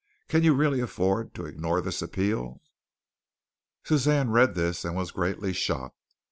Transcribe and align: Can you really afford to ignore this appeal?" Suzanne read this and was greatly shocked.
Can 0.27 0.41
you 0.41 0.55
really 0.55 0.79
afford 0.79 1.35
to 1.35 1.45
ignore 1.45 1.79
this 1.79 2.01
appeal?" 2.01 2.59
Suzanne 3.83 4.31
read 4.31 4.55
this 4.55 4.83
and 4.83 4.95
was 4.95 5.11
greatly 5.11 5.53
shocked. 5.53 6.01